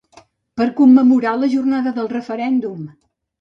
[0.61, 2.83] Per commemorar la jornada del referèndum!